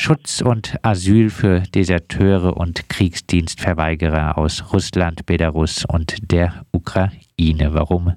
[0.00, 7.74] Schutz und Asyl für Deserteure und Kriegsdienstverweigerer aus Russland, Belarus und der Ukraine.
[7.74, 8.12] Warum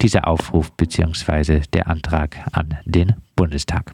[0.00, 1.60] dieser Aufruf bzw.
[1.74, 3.92] der Antrag an den Bundestag?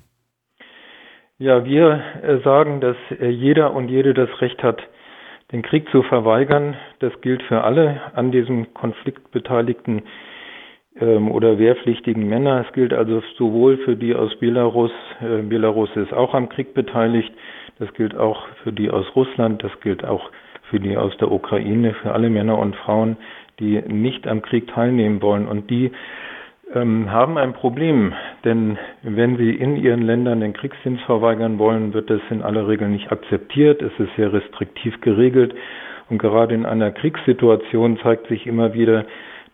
[1.39, 4.81] Ja, wir äh, sagen, dass äh, jeder und jede das Recht hat,
[5.51, 6.77] den Krieg zu verweigern.
[7.01, 10.05] Das gilt für alle an diesem Konflikt beteiligten
[11.01, 12.65] oder wehrpflichtigen Männer.
[12.67, 17.33] Es gilt also sowohl für die aus Belarus, äh, Belarus ist auch am Krieg beteiligt,
[17.79, 20.31] das gilt auch für die aus Russland, das gilt auch
[20.71, 23.17] für die aus der Ukraine, für alle Männer und Frauen,
[23.59, 25.47] die nicht am Krieg teilnehmen wollen.
[25.49, 25.93] Und die
[26.75, 28.15] ähm, haben ein Problem,
[28.45, 32.89] denn wenn sie in ihren Ländern den Kriegsdienst verweigern wollen, wird das in aller Regel
[32.89, 33.83] nicht akzeptiert.
[33.83, 35.55] Es ist sehr restriktiv geregelt.
[36.09, 39.05] Und gerade in einer Kriegssituation zeigt sich immer wieder,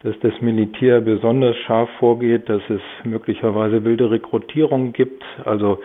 [0.02, 5.80] dass das Militär besonders scharf vorgeht, dass es möglicherweise wilde Rekrutierungen gibt, also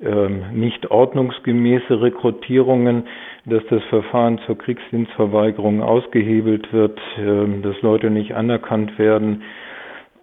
[0.00, 3.04] ähm, nicht ordnungsgemäße Rekrutierungen,
[3.44, 9.42] dass das Verfahren zur Kriegsdienstverweigerung ausgehebelt wird, ähm, dass Leute nicht anerkannt werden.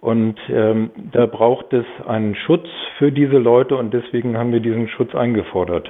[0.00, 2.66] Und ähm, da braucht es einen Schutz
[2.98, 5.88] für diese Leute und deswegen haben wir diesen Schutz eingefordert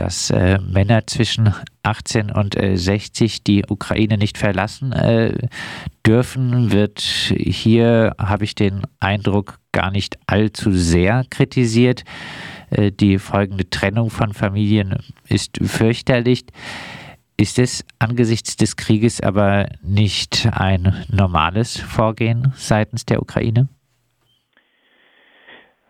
[0.00, 5.46] dass äh, Männer zwischen 18 und äh, 60 die Ukraine nicht verlassen äh,
[6.06, 12.04] dürfen, wird hier, habe ich den Eindruck, gar nicht allzu sehr kritisiert.
[12.70, 14.96] Äh, die folgende Trennung von Familien
[15.28, 16.46] ist fürchterlich.
[17.36, 23.68] Ist es angesichts des Krieges aber nicht ein normales Vorgehen seitens der Ukraine?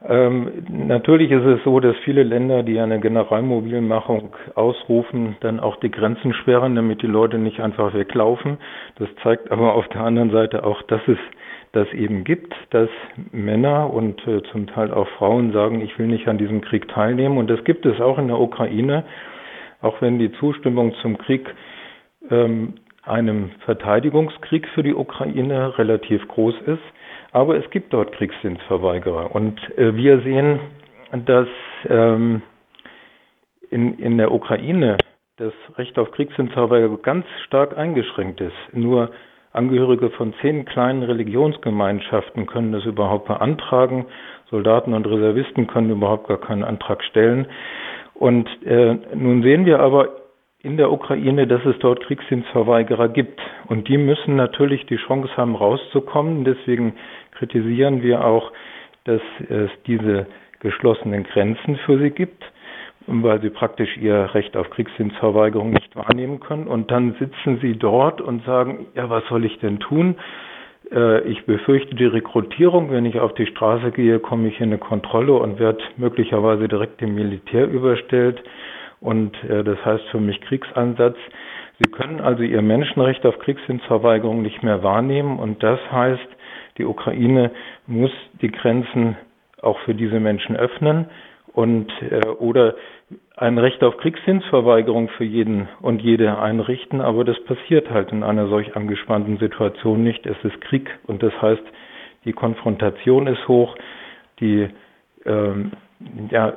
[0.09, 5.91] Ähm, natürlich ist es so, dass viele Länder, die eine Generalmobilmachung ausrufen, dann auch die
[5.91, 8.57] Grenzen sperren, damit die Leute nicht einfach weglaufen.
[8.97, 11.19] Das zeigt aber auf der anderen Seite auch, dass es
[11.73, 12.89] das eben gibt, dass
[13.31, 17.37] Männer und äh, zum Teil auch Frauen sagen, ich will nicht an diesem Krieg teilnehmen.
[17.37, 19.05] Und das gibt es auch in der Ukraine,
[19.83, 21.47] auch wenn die Zustimmung zum Krieg
[22.31, 26.83] ähm, einem Verteidigungskrieg für die Ukraine relativ groß ist
[27.33, 29.35] aber es gibt dort Kriegsdienstverweigerer.
[29.35, 30.61] Und äh, wir sehen,
[31.27, 31.49] dass
[31.89, 32.43] ähm,
[33.71, 34.97] in, in der Ukraine
[35.37, 38.57] das Recht auf Kriegsdienstverweigerung ganz stark eingeschränkt ist.
[38.73, 39.11] Nur
[39.53, 44.07] Angehörige von zehn kleinen Religionsgemeinschaften können das überhaupt beantragen.
[44.49, 47.47] Soldaten und Reservisten können überhaupt gar keinen Antrag stellen.
[48.15, 50.20] Und äh, nun sehen wir aber
[50.63, 53.41] in der Ukraine, dass es dort Kriegsdienstverweigerer gibt.
[53.69, 56.45] Und die müssen natürlich die Chance haben, rauszukommen.
[56.45, 56.95] Deswegen
[57.33, 58.53] kritisieren wir auch,
[59.05, 60.27] dass es diese
[60.61, 62.45] geschlossenen Grenzen für sie gibt,
[63.07, 66.67] weil sie praktisch ihr Recht auf Kriegsdienstverweigerung nicht wahrnehmen können.
[66.67, 70.17] Und dann sitzen sie dort und sagen, ja, was soll ich denn tun?
[70.93, 72.91] Äh, ich befürchte die Rekrutierung.
[72.91, 77.01] Wenn ich auf die Straße gehe, komme ich in eine Kontrolle und werde möglicherweise direkt
[77.01, 78.43] dem Militär überstellt.
[79.01, 81.17] Und äh, das heißt für mich Kriegsansatz.
[81.79, 85.39] Sie können also ihr Menschenrecht auf Kriegsdienstverweigerung nicht mehr wahrnehmen.
[85.39, 86.29] Und das heißt,
[86.79, 87.51] die Ukraine
[87.87, 88.11] muss
[88.43, 89.17] die Grenzen
[89.63, 91.07] auch für diese Menschen öffnen
[91.53, 92.75] und äh, oder
[93.37, 98.49] ein Recht auf Kriegsdienstverweigerung für jeden und jede einrichten, aber das passiert halt in einer
[98.49, 100.27] solch angespannten Situation nicht.
[100.27, 101.63] Es ist Krieg und das heißt,
[102.25, 103.77] die Konfrontation ist hoch,
[104.41, 104.69] die
[105.25, 105.73] ähm,
[106.31, 106.57] ja,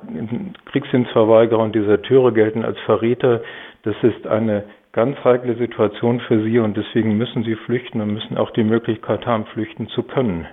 [0.66, 3.42] Kriegsdienstverweigerer und Deserteure gelten als Verräter.
[3.84, 8.38] Das ist eine ganz heikle Situation für sie und deswegen müssen sie flüchten und müssen
[8.38, 10.48] auch die Möglichkeit haben, flüchten zu können.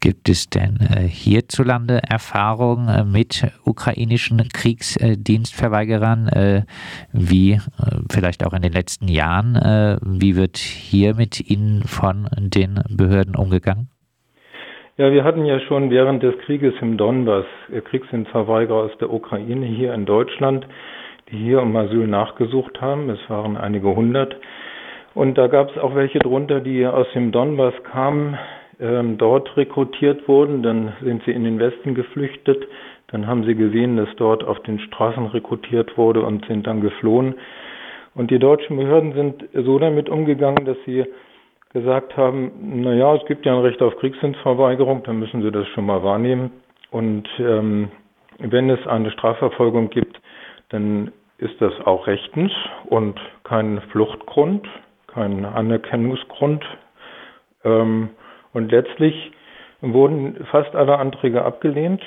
[0.00, 6.62] Gibt es denn äh, hierzulande Erfahrungen äh, mit ukrainischen Kriegsdienstverweigerern, äh,
[7.12, 7.60] wie
[8.10, 9.54] vielleicht auch in den letzten Jahren?
[10.02, 13.88] Wie wird hier mit ihnen von den Behörden umgegangen?
[14.98, 19.66] Ja, wir hatten ja schon während des Krieges im Donbass äh, Kriegsdienstverweigerer aus der Ukraine
[19.66, 20.66] hier in Deutschland,
[21.30, 23.10] die hier um Asyl nachgesucht haben.
[23.10, 24.34] Es waren einige hundert.
[25.12, 28.38] Und da gab es auch welche drunter, die aus dem Donbass kamen,
[28.80, 30.62] ähm, dort rekrutiert wurden.
[30.62, 32.66] Dann sind sie in den Westen geflüchtet.
[33.08, 37.34] Dann haben sie gesehen, dass dort auf den Straßen rekrutiert wurde und sind dann geflohen.
[38.14, 41.04] Und die deutschen Behörden sind so damit umgegangen, dass sie
[41.76, 42.52] gesagt haben,
[42.82, 46.02] na ja, es gibt ja ein Recht auf Kriegsdienstverweigerung, dann müssen Sie das schon mal
[46.02, 46.50] wahrnehmen.
[46.90, 47.90] Und ähm,
[48.38, 50.18] wenn es eine Strafverfolgung gibt,
[50.70, 52.50] dann ist das auch rechtens
[52.86, 54.66] und kein Fluchtgrund,
[55.06, 56.64] kein Anerkennungsgrund.
[57.62, 58.08] Ähm,
[58.54, 59.32] und letztlich
[59.82, 62.02] wurden fast alle Anträge abgelehnt.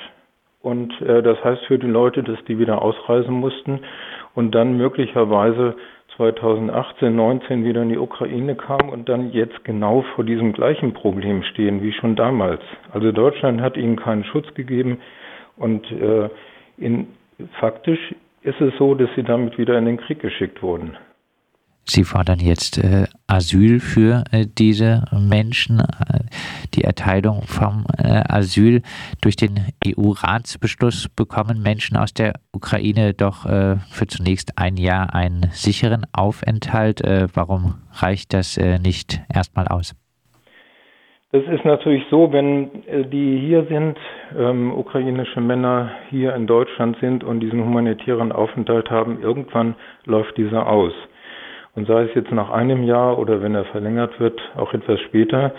[0.62, 3.82] Und äh, das heißt für die Leute, dass die wieder ausreisen mussten
[4.34, 5.76] und dann möglicherweise
[6.16, 11.42] 2018, 19 wieder in die Ukraine kamen und dann jetzt genau vor diesem gleichen Problem
[11.42, 12.60] stehen wie schon damals.
[12.92, 14.98] Also Deutschland hat ihnen keinen Schutz gegeben
[15.56, 16.28] und äh,
[16.78, 17.08] in
[17.58, 20.96] faktisch ist es so, dass sie damit wieder in den Krieg geschickt wurden.
[21.92, 26.20] Sie fordern jetzt äh, Asyl für äh, diese Menschen, äh,
[26.72, 28.82] die Erteilung vom äh, Asyl.
[29.20, 35.48] Durch den EU-Ratsbeschluss bekommen Menschen aus der Ukraine doch äh, für zunächst ein Jahr einen
[35.50, 37.00] sicheren Aufenthalt.
[37.00, 39.96] Äh, warum reicht das nicht erstmal aus?
[41.32, 42.70] Das ist natürlich so, wenn
[43.10, 43.98] die hier sind,
[44.38, 50.68] ähm, ukrainische Männer hier in Deutschland sind und diesen humanitären Aufenthalt haben, irgendwann läuft dieser
[50.68, 50.92] aus.
[51.76, 55.52] Und sei es jetzt nach einem Jahr oder wenn er verlängert wird, auch etwas später.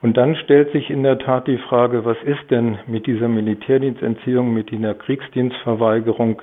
[0.00, 4.54] Und dann stellt sich in der Tat die Frage, was ist denn mit dieser Militärdienstentziehung,
[4.54, 6.42] mit dieser Kriegsdienstverweigerung,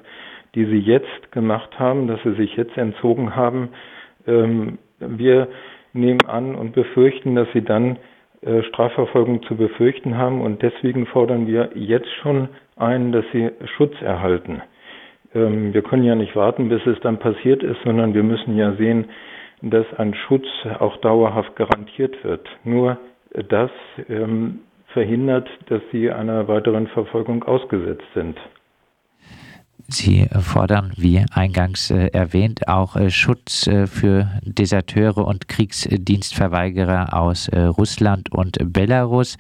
[0.54, 3.70] die Sie jetzt gemacht haben, dass Sie sich jetzt entzogen haben?
[4.28, 5.48] Ähm, wir
[5.94, 7.98] nehmen an und befürchten, dass Sie dann
[8.42, 13.94] äh, Strafverfolgung zu befürchten haben und deswegen fordern wir jetzt schon ein, dass Sie Schutz
[14.02, 14.62] erhalten.
[15.36, 18.74] Ähm, wir können ja nicht warten, bis es dann passiert ist, sondern wir müssen ja
[18.76, 19.06] sehen,
[19.62, 20.46] dass ein Schutz
[20.80, 22.48] auch dauerhaft garantiert wird.
[22.64, 22.98] Nur
[23.50, 23.72] das
[24.10, 28.38] ähm, verhindert, dass sie einer weiteren Verfolgung ausgesetzt sind.
[29.88, 37.50] Sie fordern, wie eingangs äh, erwähnt, auch äh, Schutz äh, für Deserteure und Kriegsdienstverweigerer aus
[37.54, 39.38] Russland und Belarus.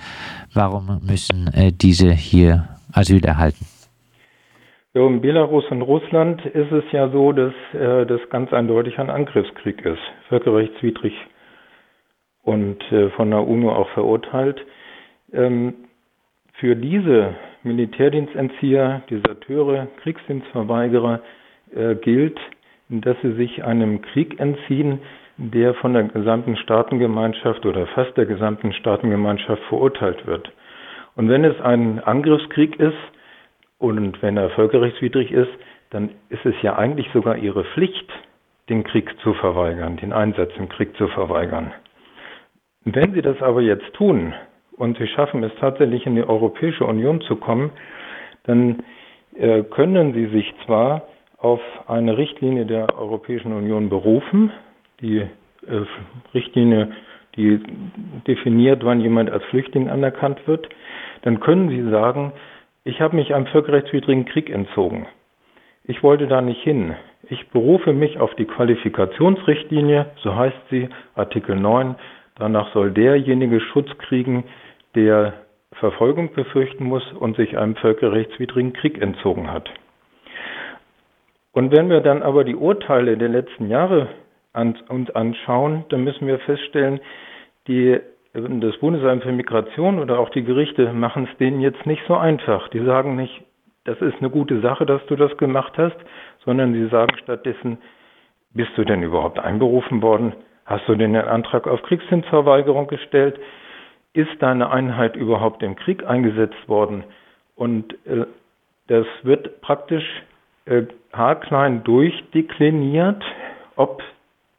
[0.53, 1.50] Warum müssen
[1.81, 3.65] diese hier Asyl erhalten?
[4.95, 9.09] Ja, in Belarus und Russland ist es ja so, dass äh, das ganz eindeutig ein
[9.09, 10.00] Angriffskrieg ist,
[10.30, 11.13] völkerrechtswidrig
[12.44, 14.65] und äh, von der UNO auch verurteilt.
[15.33, 15.74] Ähm,
[16.53, 21.19] für diese Militärdienstentzieher, Deserteure, Kriegsdienstverweigerer
[21.75, 22.39] äh, gilt,
[22.88, 25.00] dass sie sich einem Krieg entziehen,
[25.36, 30.50] der von der gesamten Staatengemeinschaft oder fast der gesamten Staatengemeinschaft verurteilt wird.
[31.18, 32.95] Und wenn es ein Angriffskrieg ist,
[33.77, 35.51] und wenn er völkerrechtswidrig ist,
[35.89, 38.10] dann ist es ja eigentlich sogar ihre Pflicht,
[38.69, 41.72] den Krieg zu verweigern, den Einsatz im Krieg zu verweigern.
[42.83, 44.33] Wenn sie das aber jetzt tun
[44.77, 47.72] und sie schaffen es tatsächlich in die Europäische Union zu kommen,
[48.44, 48.83] dann
[49.38, 51.04] äh, können sie sich zwar
[51.38, 54.51] auf eine Richtlinie der Europäischen Union berufen,
[55.01, 55.27] die äh,
[56.33, 56.92] Richtlinie,
[57.36, 57.60] die
[58.27, 60.69] definiert, wann jemand als Flüchtling anerkannt wird,
[61.24, 62.31] dann können sie sagen,
[62.85, 65.07] ich habe mich einem völkerrechtswidrigen Krieg entzogen.
[65.83, 66.95] Ich wollte da nicht hin.
[67.29, 71.95] Ich berufe mich auf die Qualifikationsrichtlinie, so heißt sie, Artikel 9.
[72.37, 74.45] Danach soll derjenige Schutz kriegen,
[74.93, 75.33] der
[75.73, 79.69] Verfolgung befürchten muss und sich einem völkerrechtswidrigen Krieg entzogen hat.
[81.51, 84.09] Und wenn wir dann aber die Urteile der letzten Jahre
[84.53, 86.99] an, uns anschauen, dann müssen wir feststellen,
[87.67, 87.99] die
[88.35, 92.67] das Bundesamt für Migration oder auch die Gerichte machen es denen jetzt nicht so einfach.
[92.69, 93.41] Die sagen nicht,
[93.85, 95.95] das ist eine gute Sache, dass du das gemacht hast,
[96.43, 97.77] sondern sie sagen stattdessen,
[98.53, 100.33] bist du denn überhaupt einberufen worden?
[100.65, 103.39] Hast du denn einen Antrag auf Kriegsdienstverweigerung gestellt?
[104.13, 107.03] Ist deine Einheit überhaupt im Krieg eingesetzt worden?
[107.55, 108.25] Und äh,
[108.88, 110.05] das wird praktisch
[110.65, 110.83] äh,
[111.13, 113.23] haarklein durchdekliniert,
[113.75, 114.01] ob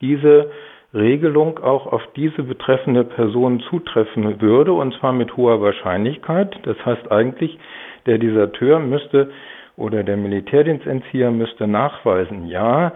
[0.00, 0.50] diese
[0.94, 6.58] Regelung auch auf diese betreffende Person zutreffen würde, und zwar mit hoher Wahrscheinlichkeit.
[6.62, 7.58] Das heißt eigentlich,
[8.06, 9.30] der Deserteur müsste
[9.76, 12.92] oder der Militärdienstentzieher müsste nachweisen, ja,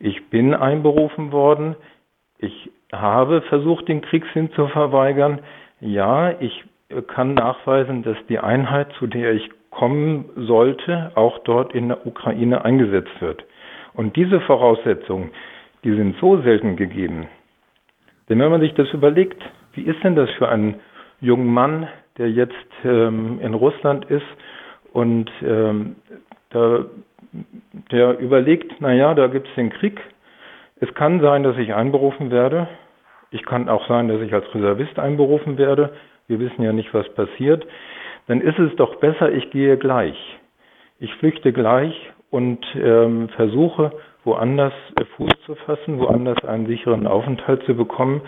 [0.00, 1.76] ich bin einberufen worden,
[2.38, 5.40] ich habe versucht, den Kriegssinn zu verweigern,
[5.80, 6.64] ja, ich
[7.08, 12.64] kann nachweisen, dass die Einheit, zu der ich kommen sollte, auch dort in der Ukraine
[12.64, 13.44] eingesetzt wird.
[13.94, 15.30] Und diese Voraussetzungen,
[15.82, 17.28] die sind so selten gegeben,
[18.28, 19.42] denn wenn man sich das überlegt,
[19.74, 20.80] wie ist denn das für einen
[21.20, 21.88] jungen Mann,
[22.18, 22.54] der jetzt
[22.84, 24.26] ähm, in Russland ist
[24.92, 25.96] und ähm,
[26.50, 26.84] da,
[27.90, 30.00] der überlegt, naja, da gibt es den Krieg.
[30.80, 32.68] Es kann sein, dass ich einberufen werde.
[33.30, 35.94] Ich kann auch sein, dass ich als Reservist einberufen werde.
[36.28, 37.66] Wir wissen ja nicht, was passiert.
[38.28, 40.16] Dann ist es doch besser, ich gehe gleich.
[41.00, 41.94] Ich flüchte gleich
[42.30, 43.92] und ähm, versuche
[44.24, 44.72] woanders
[45.16, 48.22] Fuß zu fassen, woanders einen sicheren Aufenthalt zu bekommen.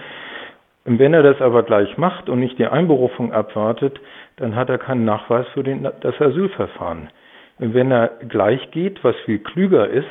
[0.84, 3.98] Wenn er das aber gleich macht und nicht die Einberufung abwartet,
[4.36, 7.10] dann hat er keinen Nachweis für den, das Asylverfahren.
[7.58, 10.06] Wenn er gleich geht, was viel klüger ist,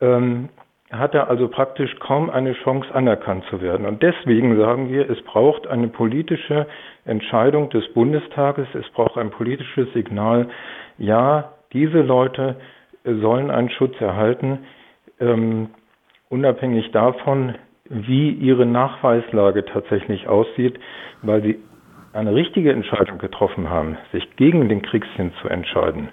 [0.00, 0.50] ähm,
[0.90, 3.86] hat er also praktisch kaum eine Chance anerkannt zu werden.
[3.86, 6.66] Und deswegen sagen wir, es braucht eine politische
[7.04, 10.48] Entscheidung des Bundestages, es braucht ein politisches Signal,
[10.96, 12.56] ja, diese Leute
[13.04, 14.60] sollen einen Schutz erhalten,
[15.20, 15.68] ähm,
[16.28, 17.54] unabhängig davon,
[17.88, 20.78] wie ihre Nachweislage tatsächlich aussieht,
[21.22, 21.58] weil sie
[22.12, 26.08] eine richtige Entscheidung getroffen haben, sich gegen den Kriegsdienst zu entscheiden.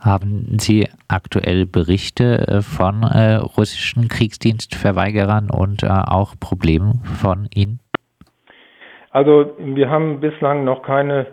[0.00, 7.80] Haben Sie aktuell Berichte äh, von äh, russischen Kriegsdienstverweigerern und äh, auch Problemen von ihnen?
[9.10, 11.26] Also wir haben bislang noch keine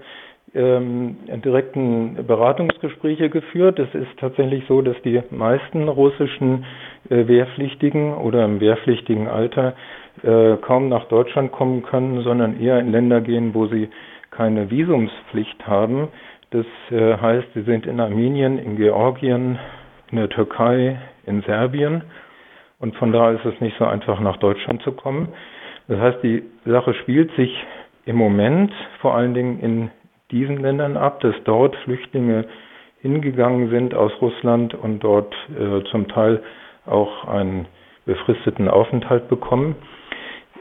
[0.54, 3.80] ähm, direkten Beratungsgespräche geführt.
[3.80, 6.66] Es ist tatsächlich so, dass die meisten russischen
[7.10, 9.76] äh, Wehrpflichtigen oder im wehrpflichtigen Alter
[10.24, 13.90] äh, kaum nach Deutschland kommen können, sondern eher in Länder gehen, wo sie
[14.30, 16.10] keine Visumspflicht haben.
[16.52, 19.58] Das äh, heißt, sie sind in Armenien, in Georgien,
[20.12, 22.04] in der Türkei, in Serbien.
[22.80, 25.30] Und von da ist es nicht so einfach, nach Deutschland zu kommen.
[25.88, 27.52] Das heißt, die Sache spielt sich
[28.06, 29.92] im Moment vor allen Dingen in
[30.32, 32.46] diesen Ländern ab, dass dort Flüchtlinge
[33.02, 36.42] hingegangen sind aus Russland und dort äh, zum Teil
[36.86, 37.68] auch einen
[38.06, 39.76] befristeten Aufenthalt bekommen.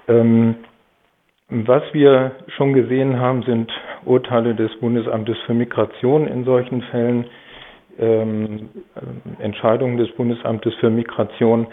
[0.08, 0.56] Ähm,
[1.48, 3.70] was wir schon gesehen haben, sind
[4.04, 7.26] Urteile des Bundesamtes für Migration in solchen Fällen,
[7.98, 8.68] ähm,
[9.40, 11.66] Entscheidungen des Bundesamtes für Migration,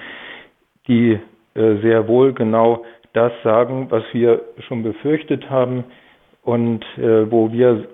[0.87, 1.19] die
[1.53, 5.83] äh, sehr wohl genau das sagen, was wir schon befürchtet haben
[6.47, 7.89] und äh, wo wir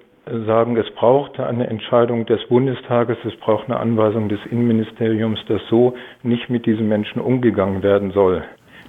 [0.45, 5.95] sagen, es braucht eine Entscheidung des Bundestages, es braucht eine Anweisung des Innenministeriums, dass so
[6.21, 8.43] nicht mit diesen Menschen umgegangen werden soll,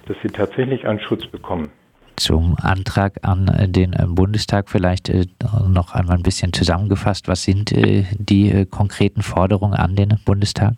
[0.07, 1.71] dass sie tatsächlich einen Schutz bekommen.
[2.15, 5.25] Zum Antrag an den Bundestag vielleicht äh,
[5.67, 7.27] noch einmal ein bisschen zusammengefasst.
[7.27, 10.75] Was sind äh, die äh, konkreten Forderungen an den Bundestag?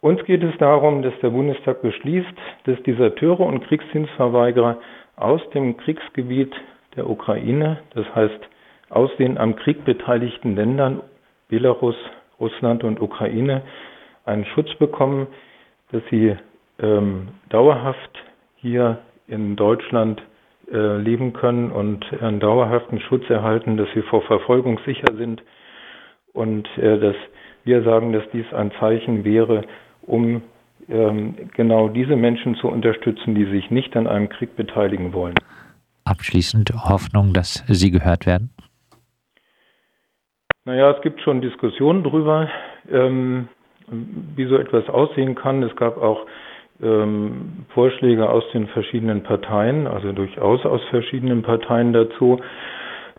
[0.00, 4.78] Uns geht es darum, dass der Bundestag beschließt, dass Deserteure und Kriegsdienstverweigerer
[5.16, 6.52] aus dem Kriegsgebiet
[6.96, 8.38] der Ukraine, das heißt
[8.90, 11.00] aus den am Krieg beteiligten Ländern
[11.48, 11.96] Belarus,
[12.40, 13.62] Russland und Ukraine,
[14.24, 15.26] einen Schutz bekommen,
[15.92, 16.36] dass sie
[16.80, 18.10] ähm, dauerhaft
[18.56, 20.22] hier in Deutschland
[20.72, 25.42] äh, leben können und einen dauerhaften Schutz erhalten, dass sie vor Verfolgung sicher sind.
[26.32, 27.16] Und äh, dass
[27.64, 29.62] wir sagen, dass dies ein Zeichen wäre,
[30.02, 30.42] um
[30.86, 35.34] genau diese Menschen zu unterstützen, die sich nicht an einem Krieg beteiligen wollen.
[36.04, 38.50] Abschließend Hoffnung, dass Sie gehört werden?
[40.66, 42.48] Naja, es gibt schon Diskussionen darüber,
[42.90, 43.48] ähm,
[43.88, 45.62] wie so etwas aussehen kann.
[45.62, 46.26] Es gab auch
[46.82, 52.40] ähm, Vorschläge aus den verschiedenen Parteien, also durchaus aus verschiedenen Parteien dazu.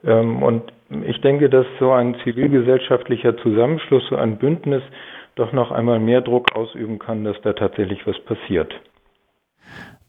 [0.03, 0.63] Ähm, und
[1.05, 4.83] ich denke, dass so ein zivilgesellschaftlicher Zusammenschluss, so ein Bündnis
[5.35, 8.73] doch noch einmal mehr Druck ausüben kann, dass da tatsächlich was passiert.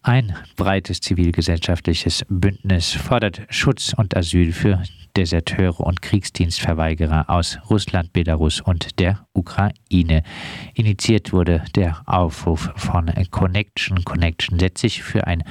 [0.01, 4.81] Ein breites zivilgesellschaftliches Bündnis fordert Schutz und Asyl für
[5.17, 10.21] Deserteure und Kriegsdienstverweigerer aus Russland, Belarus und der Ukraine.
[10.75, 14.05] Initiiert wurde der Aufruf von Connection.
[14.05, 15.43] Connection setzt sich für ein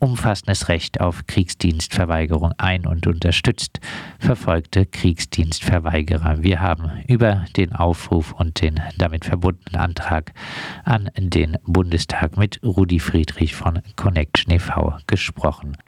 [0.00, 3.80] umfassendes Recht auf Kriegsdienstverweigerung ein und unterstützt
[4.18, 6.42] verfolgte Kriegsdienstverweigerer.
[6.42, 10.34] Wir haben über den Aufruf und den damit verbundenen Antrag
[10.84, 14.98] an den Bundestag mit Rudi Friedrich von Connection e.V.
[15.06, 15.78] gesprochen.